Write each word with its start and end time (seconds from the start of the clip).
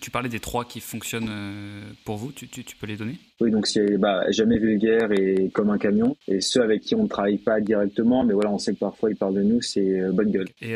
tu 0.00 0.10
parlais 0.10 0.28
des 0.28 0.40
trois 0.40 0.64
qui 0.64 0.80
fonctionnent 0.80 1.30
pour 2.04 2.16
vous, 2.16 2.32
tu, 2.32 2.46
peux 2.78 2.86
les 2.86 2.96
donner? 2.96 3.16
Oui, 3.40 3.50
donc 3.50 3.66
c'est 3.66 3.98
bah, 3.98 4.30
jamais 4.30 4.58
vulgaire 4.58 5.12
et 5.12 5.50
comme 5.52 5.70
un 5.70 5.78
camion. 5.78 6.16
Et 6.28 6.40
ceux 6.40 6.62
avec 6.62 6.82
qui 6.82 6.94
on 6.94 7.04
ne 7.04 7.08
travaille 7.08 7.38
pas 7.38 7.60
directement, 7.60 8.24
mais 8.24 8.34
voilà, 8.34 8.50
on 8.50 8.58
sait 8.58 8.74
que 8.74 8.78
parfois 8.78 9.10
ils 9.10 9.16
parlent 9.16 9.34
de 9.34 9.42
nous, 9.42 9.60
c'est 9.62 10.00
bonne 10.12 10.30
gueule. 10.30 10.48
Et 10.62 10.74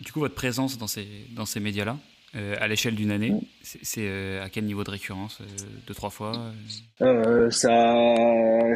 du 0.00 0.12
coup, 0.12 0.20
votre 0.20 0.34
présence 0.34 0.78
dans 0.78 0.86
ces, 0.86 1.06
dans 1.34 1.46
ces 1.46 1.60
médias-là, 1.60 1.98
euh, 2.34 2.54
à 2.58 2.66
l'échelle 2.66 2.94
d'une 2.94 3.10
année, 3.10 3.34
c'est 3.60 4.08
euh, 4.08 4.42
à 4.42 4.48
quel 4.48 4.64
niveau 4.64 4.84
de 4.84 4.90
récurrence 4.90 5.38
euh, 5.42 5.44
Deux, 5.86 5.92
trois 5.92 6.08
fois 6.08 6.32
ça, 7.50 7.94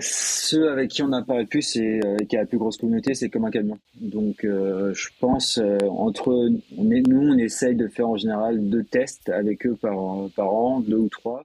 Ceux 0.02 0.70
avec 0.70 0.90
qui 0.90 1.02
on 1.02 1.08
n'a 1.08 1.22
pas 1.22 1.42
pu, 1.46 1.62
c'est 1.62 2.00
qui 2.28 2.36
a 2.36 2.40
la 2.40 2.46
plus 2.46 2.58
grosse 2.58 2.76
communauté, 2.76 3.14
c'est 3.14 3.30
comme 3.30 3.46
un 3.46 3.50
camion. 3.50 3.78
Donc 3.98 4.40
je 4.42 5.08
pense, 5.20 5.58
entre 5.88 6.50
on 6.76 6.90
est, 6.90 7.00
nous, 7.08 7.32
on 7.32 7.38
essaye 7.38 7.76
de 7.76 7.88
faire 7.88 8.08
en 8.08 8.18
général 8.18 8.68
deux 8.68 8.84
tests 8.84 9.30
avec 9.30 9.64
eux 9.66 9.76
par, 9.80 9.96
par 10.34 10.52
an, 10.52 10.80
deux 10.80 10.96
ou 10.96 11.08
trois. 11.08 11.42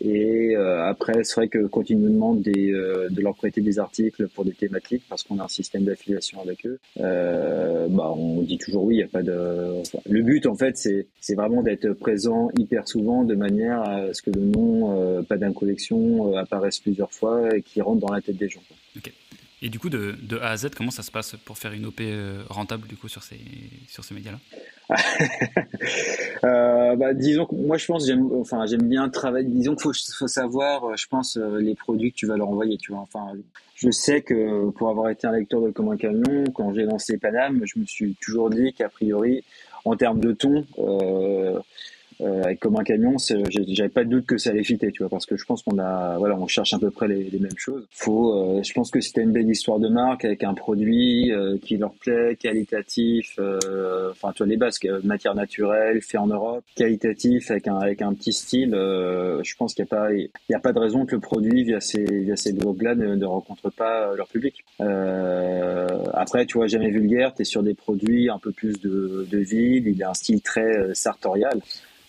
et 0.00 0.56
après, 0.56 1.22
c'est 1.22 1.36
vrai 1.36 1.48
que 1.48 1.66
quand 1.66 1.88
ils 1.88 2.00
nous 2.00 2.10
demandent 2.10 2.42
des, 2.42 2.72
de 2.72 3.20
leur 3.20 3.36
prêter 3.36 3.60
des 3.60 3.78
articles 3.78 4.26
pour 4.28 4.44
des 4.44 4.54
thématiques, 4.54 5.04
parce 5.08 5.22
qu'on 5.22 5.38
a 5.38 5.44
un 5.44 5.48
système 5.48 5.84
d'affiliation 5.84 6.40
avec 6.40 6.66
eux, 6.66 6.80
bah, 6.96 8.12
on 8.16 8.42
dit 8.42 8.58
toujours 8.58 8.84
oui, 8.84 8.96
il 8.96 8.98
n'y 8.98 9.04
a 9.04 9.08
pas 9.08 9.22
de... 9.22 9.82
le 10.08 10.22
but, 10.22 10.46
en 10.46 10.56
fait, 10.56 10.76
c'est 10.76 11.06
c'est 11.20 11.34
vraiment 11.34 11.62
d'être 11.62 11.92
présent 11.92 12.50
hyper 12.58 12.88
souvent 12.88 13.24
de 13.24 13.34
manière 13.34 13.80
à 13.82 14.12
ce 14.12 14.22
que 14.22 14.30
le 14.30 14.40
nom 14.40 15.00
euh, 15.00 15.22
pas 15.22 15.36
d'un 15.36 15.52
collection 15.52 16.32
euh, 16.32 16.38
apparaisse 16.38 16.80
plusieurs 16.80 17.12
fois 17.12 17.56
et 17.56 17.62
qui 17.62 17.80
rentre 17.80 18.00
dans 18.06 18.12
la 18.12 18.20
tête 18.20 18.36
des 18.36 18.48
gens. 18.48 18.62
Et 19.62 19.68
du 19.68 19.78
coup, 19.78 19.88
de, 19.88 20.16
de, 20.20 20.38
A 20.38 20.50
à 20.50 20.56
Z, 20.56 20.70
comment 20.76 20.90
ça 20.90 21.02
se 21.02 21.10
passe 21.10 21.36
pour 21.44 21.56
faire 21.56 21.72
une 21.72 21.86
OP 21.86 22.00
euh, 22.00 22.42
rentable 22.48 22.86
du 22.88 22.96
coup 22.96 23.08
sur 23.08 23.22
ces, 23.22 23.40
sur 23.88 24.04
ces 24.04 24.14
médias-là? 24.14 24.38
Bah, 26.42 27.14
disons 27.14 27.46
que 27.46 27.54
moi 27.54 27.78
je 27.78 27.86
pense 27.86 28.06
j'aime 28.06 28.30
enfin 28.32 28.66
j'aime 28.66 28.86
bien 28.86 29.08
travailler 29.08 29.48
disons 29.48 29.74
qu'il 29.74 29.92
faut, 30.18 30.26
savoir 30.28 30.94
je 30.96 31.06
pense 31.06 31.38
les 31.58 31.74
produits 31.74 32.12
que 32.12 32.16
tu 32.16 32.26
vas 32.26 32.36
leur 32.36 32.48
envoyer 32.48 32.76
tu 32.76 32.92
vois. 32.92 33.00
Enfin 33.00 33.32
je 33.76 33.90
sais 33.90 34.20
que 34.20 34.68
pour 34.70 34.90
avoir 34.90 35.08
été 35.08 35.26
un 35.26 35.32
lecteur 35.32 35.62
de 35.62 35.70
comme 35.70 35.90
un 35.90 35.96
camion 35.96 36.44
quand 36.52 36.74
j'ai 36.74 36.82
lancé 36.82 37.16
Paname 37.16 37.62
je 37.64 37.78
me 37.78 37.86
suis 37.86 38.14
toujours 38.20 38.50
dit 38.50 38.74
qu'a 38.74 38.90
priori 38.90 39.42
en 39.84 39.96
termes 39.96 40.20
de 40.20 40.32
ton, 40.32 40.64
euh, 40.78 40.82
euh, 41.02 41.58
avec 42.22 42.60
comme 42.60 42.76
un 42.76 42.84
camion, 42.84 43.16
j'avais 43.18 43.88
pas 43.88 44.04
de 44.04 44.10
doute 44.10 44.26
que 44.26 44.38
ça 44.38 44.50
allait 44.50 44.62
fitter, 44.62 44.90
tu 44.92 45.02
vois, 45.02 45.08
parce 45.08 45.26
que 45.26 45.36
je 45.36 45.44
pense 45.44 45.62
qu'on 45.62 45.78
a, 45.78 46.16
voilà, 46.18 46.36
on 46.36 46.46
cherche 46.46 46.72
à 46.74 46.78
peu 46.78 46.90
près 46.90 47.08
les, 47.08 47.24
les 47.24 47.38
mêmes 47.38 47.56
choses. 47.56 47.86
Faut, 47.90 48.34
euh, 48.34 48.62
je 48.62 48.72
pense 48.72 48.90
que 48.90 49.00
c'était 49.00 49.22
une 49.22 49.32
belle 49.32 49.48
histoire 49.48 49.78
de 49.78 49.88
marque 49.88 50.24
avec 50.24 50.44
un 50.44 50.54
produit 50.54 51.32
euh, 51.32 51.56
qui 51.58 51.76
leur 51.76 51.92
plaît, 51.94 52.36
qualitatif, 52.36 53.36
euh, 53.38 54.10
enfin, 54.10 54.32
tu 54.32 54.38
vois 54.38 54.46
les 54.46 54.56
bases, 54.56 54.78
matière 55.04 55.34
naturelle, 55.34 56.00
fait 56.02 56.18
en 56.18 56.26
Europe, 56.26 56.64
qualitatif 56.74 57.50
avec 57.50 57.68
un 57.68 57.76
avec 57.76 58.02
un 58.02 58.12
petit 58.14 58.32
style. 58.32 58.70
je 58.72 59.54
pense 59.56 59.74
qu'il 59.74 59.84
y 59.84 59.88
a 59.88 59.90
pas, 59.90 60.12
il 60.12 60.30
y 60.50 60.54
a 60.54 60.60
pas 60.60 60.72
de 60.72 60.78
raison 60.78 61.06
que 61.06 61.14
le 61.14 61.20
produit 61.20 61.64
via 61.64 61.80
ces 61.80 62.04
via 62.04 62.36
ces 62.36 62.52
blogs-là 62.52 62.94
ne, 62.94 63.14
ne, 63.14 63.24
rencontre 63.24 63.70
pas 63.70 64.14
leur 64.14 64.28
public. 64.28 64.64
après, 66.14 66.46
tu 66.46 66.58
vois, 66.58 66.66
jamais 66.66 66.90
vulgaire, 66.90 67.34
tu 67.34 67.42
es 67.42 67.44
sur 67.44 67.62
des 67.62 67.74
produits 67.74 68.28
un 68.28 68.38
peu 68.38 68.52
plus 68.52 68.80
de 68.80 69.26
de 69.30 69.38
ville, 69.38 69.88
il 69.88 70.02
a 70.02 70.10
un 70.10 70.14
style 70.14 70.40
très 70.40 70.94
sartorial. 70.94 71.60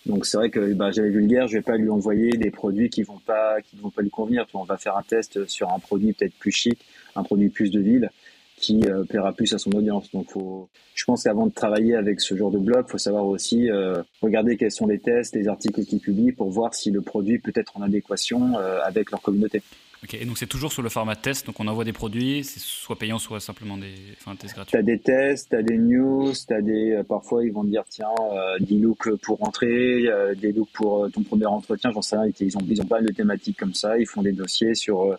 Donc 0.06 0.26
c'est 0.26 0.38
vrai 0.38 0.50
que 0.50 0.74
bah, 0.74 0.92
j'avais 0.92 1.10
vulgaire, 1.10 1.48
je 1.48 1.58
vais 1.58 1.64
pas 1.64 1.78
lui 1.78 1.90
envoyer 1.90 2.32
des 2.32 2.52
produits 2.52 2.90
qui 2.90 3.04
vont 3.04 3.20
pas 3.20 3.62
qui 3.62 3.78
vont 3.78 3.90
pas 3.90 4.02
lui 4.02 4.10
convenir. 4.10 4.46
on 4.54 4.64
va 4.64 4.78
faire 4.78 4.98
un 4.98 5.04
test 5.04 5.46
sur 5.48 5.72
un 5.72 5.80
produit 5.80 6.14
peut-être 6.14 6.34
plus 6.34 6.52
chic, 6.52 6.80
un 7.16 7.24
produit 7.24 7.50
plus 7.50 7.72
de 7.72 7.80
ville 7.80 8.10
qui 8.58 8.82
euh, 8.86 9.04
plaira 9.04 9.34
plus 9.34 9.54
à 9.54 9.58
son 9.58 9.72
audience. 9.72 10.10
Donc 10.12 10.30
faut, 10.30 10.70
je 10.96 11.04
pense 11.06 11.24
qu'avant 11.24 11.48
de 11.48 11.54
travailler 11.54 11.96
avec 11.96 12.22
ce 12.22 12.36
genre 12.36 12.52
de 12.52 12.58
blog, 12.58 12.88
faut 12.88 12.98
savoir 12.98 13.26
aussi 13.26 13.70
euh, 13.70 14.02
regarder 14.22 14.58
quels 14.58 14.72
sont 14.72 14.88
les 14.88 15.00
tests, 15.00 15.36
les 15.36 15.48
articles 15.48 15.84
qu'ils 15.84 16.00
publient 16.00 16.32
pour 16.32 16.50
voir 16.50 16.74
si 16.74 16.92
le 16.92 17.02
produit 17.02 17.40
peut 17.40 17.52
être 17.56 17.78
en 17.78 17.82
adéquation 17.82 18.58
euh, 18.58 18.80
avec 18.84 19.12
leur 19.12 19.22
communauté. 19.22 19.62
Ok, 20.04 20.16
et 20.16 20.26
donc 20.26 20.38
c'est 20.38 20.48
toujours 20.48 20.74
sur 20.74 20.82
le 20.82 20.90
format 20.90 21.16
test, 21.16 21.46
donc 21.46 21.62
on 21.62 21.68
envoie 21.70 21.86
des 21.86 21.94
produits, 21.94 22.44
c'est 22.44 22.60
soit 22.60 22.98
payant, 22.98 23.20
soit 23.20 23.40
simplement 23.40 23.78
des 23.78 23.94
enfin, 24.20 24.36
tests 24.36 24.54
gratuits. 24.54 24.72
Tu 24.72 24.78
as 24.78 24.84
des 24.84 25.00
tests, 25.00 25.50
tu 25.50 25.56
as 25.56 25.64
des 25.64 25.78
news, 25.78 26.34
as 26.50 26.62
des, 26.62 26.92
euh, 26.92 27.04
parfois 27.04 27.46
ils 27.46 27.54
vont 27.54 27.64
te 27.64 27.70
dire 27.70 27.84
tiens, 27.88 28.10
euh, 28.20 28.58
des 28.60 28.76
looks 28.76 29.16
pour 29.22 29.38
rentrer, 29.40 30.06
euh, 30.08 30.36
des 30.36 30.52
looks 30.52 30.72
pour 30.74 31.10
ton 31.10 31.24
premier 31.24 31.46
entretien, 31.46 31.92
j'en 31.94 32.02
sais 32.02 32.18
rien, 32.18 32.30
ils 32.38 32.58
ont, 32.58 32.62
ils 32.68 32.82
ont 32.82 32.86
pas 32.86 32.98
mal 32.98 33.06
de 33.06 33.14
thématiques 33.14 33.58
comme 33.58 33.74
ça, 33.74 33.98
ils 33.98 34.06
font 34.06 34.22
des 34.22 34.34
dossiers 34.34 34.76
sur 34.76 35.18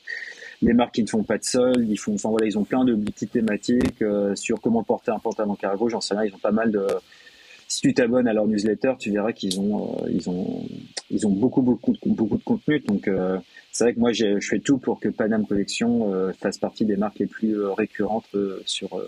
les 0.61 0.75
marques 0.75 0.97
qui 0.97 1.03
ne 1.03 1.09
font 1.09 1.23
pas 1.23 1.39
de 1.39 1.45
solde, 1.45 1.89
ils 1.89 1.97
font, 1.97 2.15
enfin 2.15 2.29
voilà, 2.29 2.47
ils 2.47 2.59
ont 2.59 2.65
plein 2.65 2.85
de 2.85 2.95
petites 2.95 3.33
thématiques 3.33 4.05
sur 4.35 4.61
comment 4.61 4.83
porter 4.83 5.13
un 5.13 5.19
pantalon 5.19 5.55
cargo, 5.55 5.89
j'en 5.89 6.03
sais 6.03 6.15
rien, 6.15 6.25
ils 6.29 6.35
ont 6.35 6.39
pas 6.39 6.53
mal 6.53 6.71
de 6.71 6.87
si 7.75 7.81
tu 7.81 7.95
t'abonnes 7.95 8.29
à 8.29 8.33
leur 8.33 8.47
newsletter, 8.47 8.93
tu 8.99 9.11
verras 9.11 9.33
qu'ils 9.33 9.59
ont, 9.59 10.05
ils 10.09 10.31
ont, 10.31 10.65
ils 11.11 11.27
ont 11.27 11.31
beaucoup, 11.31 11.61
beaucoup, 11.61 11.95
beaucoup 12.07 12.37
de 12.37 12.45
contenu. 12.45 12.81
Donc, 12.81 13.09
c'est 13.75 13.83
vrai 13.83 13.95
que 13.95 13.99
moi, 13.99 14.13
je 14.13 14.39
fais 14.39 14.61
tout 14.61 14.79
pour 14.79 15.01
que 15.01 15.09
Panam 15.09 15.45
Collection 15.45 16.15
euh, 16.15 16.33
fasse 16.33 16.59
partie 16.59 16.85
des 16.85 16.97
marques 16.97 17.19
les 17.19 17.27
plus 17.27 17.59
euh, 17.59 17.73
récurrentes 17.73 18.29
euh, 18.37 18.63
sur, 18.67 19.03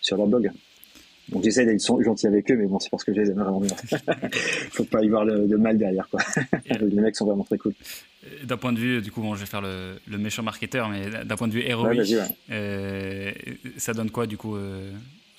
sur 0.00 0.16
leur 0.16 0.26
blog. 0.26 0.50
Donc 1.28 1.44
j'essaie 1.44 1.66
d'être 1.66 1.84
gentil 1.84 2.26
avec 2.26 2.50
eux, 2.50 2.56
mais 2.56 2.64
bon, 2.64 2.78
c'est 2.78 2.88
parce 2.88 3.04
que 3.04 3.12
je 3.12 3.20
les 3.20 3.30
aime 3.30 3.40
vraiment 3.40 3.60
bien. 3.60 3.76
Faut 4.70 4.84
pas 4.84 5.02
y 5.02 5.08
voir 5.08 5.26
le, 5.26 5.46
mal 5.58 5.76
derrière, 5.76 6.08
quoi. 6.08 6.22
les 6.80 7.00
mecs 7.00 7.14
sont 7.14 7.26
vraiment 7.26 7.44
très 7.44 7.58
cool. 7.58 7.74
D'un 8.44 8.56
point 8.56 8.72
de 8.72 8.78
vue, 8.78 9.02
du 9.02 9.12
coup, 9.12 9.20
bon, 9.20 9.34
je 9.34 9.40
vais 9.40 9.46
faire 9.46 9.60
le, 9.60 9.96
le 10.06 10.16
méchant 10.16 10.42
marketeur, 10.42 10.88
mais 10.88 11.24
d'un 11.24 11.36
point 11.36 11.48
de 11.48 11.52
vue 11.52 11.74
ROI, 11.74 11.92
ça 13.76 13.92
donne 13.92 14.10
quoi, 14.10 14.26
du 14.26 14.38
coup, 14.38 14.56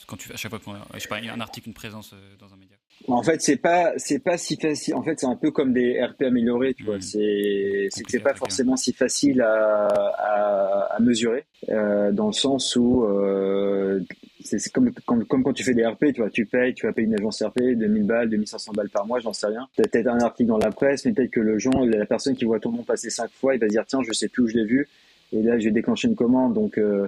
quand 0.07 0.18
tu 0.18 0.31
à 0.31 0.38
chaque 0.38 0.51
fois 0.51 0.59
qu'il 0.59 1.25
y 1.25 1.29
a 1.29 1.34
un 1.34 1.41
article, 1.41 1.68
une 1.68 1.73
présence 1.73 2.16
dans 2.40 2.53
un 2.53 2.57
média 2.57 2.78
en 3.07 3.23
fait, 3.23 3.41
c'est 3.41 3.57
pas 3.57 3.94
c'est 3.97 4.19
pas 4.19 4.38
si 4.38 4.57
facile. 4.57 4.95
En 4.95 5.03
fait, 5.03 5.19
c'est 5.19 5.28
un 5.28 5.35
peu 5.35 5.51
comme 5.51 5.72
des 5.72 6.03
RP 6.03 6.23
améliorés, 6.23 6.73
tu 6.73 6.84
vois. 6.84 6.97
Mmh. 6.97 7.01
C'est 7.01 7.88
c'est 7.91 8.03
c'est 8.07 8.19
pas 8.19 8.34
forcément 8.34 8.75
si 8.75 8.91
facile 8.91 9.41
à, 9.41 9.88
à, 9.88 10.95
à 10.95 11.00
mesurer, 11.00 11.45
euh, 11.69 12.12
dans 12.12 12.28
le 12.28 12.34
sens 12.34 12.75
où 12.75 13.03
euh, 13.03 14.01
c'est 14.41 14.72
comme, 14.72 14.91
comme, 15.06 15.25
comme 15.25 15.44
quand 15.44 15.53
tu 15.53 15.63
fais 15.63 15.73
des 15.73 15.85
RP, 15.85 16.06
tu 16.13 16.22
vois, 16.22 16.29
tu 16.29 16.45
payes, 16.45 16.74
tu 16.74 16.85
vas 16.85 16.94
payer 16.94 17.07
une 17.07 17.13
agence 17.13 17.41
RP 17.44 17.59
2000 17.75 18.03
balles, 18.03 18.29
2500 18.29 18.72
balles 18.74 18.89
par 18.89 19.06
mois, 19.06 19.19
j'en 19.19 19.34
sais 19.34 19.47
rien. 19.47 19.68
Peut-être 19.75 20.07
un 20.07 20.19
article 20.19 20.50
dans 20.50 20.57
la 20.57 20.72
presse, 20.72 21.06
mais 21.06 21.13
peut-être 21.13 21.31
que 21.31 21.39
le 21.39 21.59
gens, 21.59 21.85
la 21.85 22.06
personne 22.06 22.35
qui 22.35 22.45
voit 22.45 22.59
ton 22.59 22.72
nom 22.72 22.84
passer 22.84 23.09
cinq 23.09 23.29
fois, 23.31 23.56
il 23.56 23.59
va 23.59 23.68
se 23.68 23.72
dire 23.72 23.85
tiens, 23.85 24.00
je 24.06 24.12
sais 24.12 24.28
plus 24.28 24.44
où 24.44 24.47
je 24.47 24.57
l'ai 24.57 24.66
vu, 24.66 24.88
et 25.34 25.44
là, 25.44 25.59
je 25.59 25.66
vais 25.66 25.72
déclencher 25.72 26.07
une 26.07 26.16
commande, 26.16 26.53
donc. 26.53 26.78
Euh, 26.78 27.07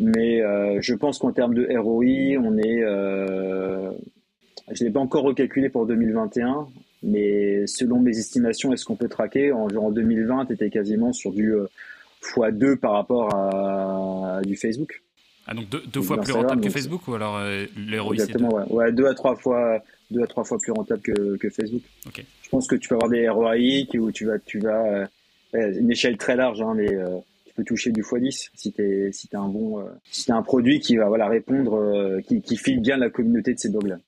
mais 0.00 0.42
euh, 0.42 0.78
je 0.80 0.94
pense 0.94 1.18
qu'en 1.18 1.32
termes 1.32 1.54
de 1.54 1.66
ROI, 1.76 2.40
on 2.42 2.56
est 2.58 2.82
euh, 2.82 3.90
je 4.70 4.82
ne 4.82 4.88
l'ai 4.88 4.92
pas 4.92 5.00
encore 5.00 5.24
recalculé 5.24 5.68
pour 5.68 5.86
2021, 5.86 6.66
mais 7.02 7.66
selon 7.66 8.00
mes 8.00 8.18
estimations 8.18 8.72
et 8.72 8.76
ce 8.76 8.84
qu'on 8.84 8.96
peut 8.96 9.08
traquer, 9.08 9.52
en, 9.52 9.68
en 9.68 9.90
2020, 9.90 10.46
tu 10.46 10.52
étais 10.54 10.70
quasiment 10.70 11.12
sur 11.12 11.32
du 11.32 11.54
euh, 11.54 11.66
x2 12.22 12.76
par 12.76 12.92
rapport 12.92 13.34
à, 13.34 14.40
du 14.42 14.56
Facebook. 14.56 15.02
Ah, 15.46 15.52
donc 15.52 15.68
deux, 15.68 16.00
fois 16.00 16.18
plus 16.18 16.32
rentable 16.32 16.62
que 16.62 16.70
Facebook 16.70 17.06
ou 17.06 17.14
alors 17.14 17.36
euh, 17.36 17.66
Exactement, 18.12 18.54
ouais. 18.54 18.64
ouais. 18.70 18.92
deux 18.92 19.06
à 19.06 19.12
trois 19.12 19.36
fois, 19.36 19.78
deux 20.10 20.22
à 20.22 20.26
trois 20.26 20.42
fois 20.42 20.56
plus 20.58 20.72
rentable 20.72 21.02
que, 21.02 21.36
que 21.36 21.50
Facebook. 21.50 21.82
Ok. 22.06 22.24
Je 22.42 22.48
pense 22.48 22.66
que 22.66 22.76
tu 22.76 22.88
peux 22.88 22.94
avoir 22.94 23.10
des 23.10 23.28
ROI 23.28 23.56
où 23.98 24.10
tu 24.10 24.24
vas, 24.24 24.38
tu 24.38 24.58
vas, 24.58 25.06
euh, 25.54 25.72
une 25.78 25.90
échelle 25.90 26.16
très 26.16 26.36
large, 26.36 26.62
hein, 26.62 26.72
mais 26.74 26.92
euh, 26.94 27.18
tu 27.54 27.62
peux 27.62 27.64
toucher 27.64 27.92
du 27.92 28.02
x10 28.02 28.50
si 28.54 28.72
tu 28.72 29.08
si 29.12 29.28
un 29.32 29.48
bon, 29.48 29.84
si 30.10 30.32
as 30.32 30.36
un 30.36 30.42
produit 30.42 30.80
qui 30.80 30.96
va 30.96 31.06
voilà 31.06 31.28
répondre, 31.28 32.20
qui, 32.26 32.42
qui 32.42 32.56
file 32.56 32.80
bien 32.80 32.96
la 32.96 33.10
communauté 33.10 33.54
de 33.54 33.58
ces 33.58 33.70
blogs-là. 33.70 33.98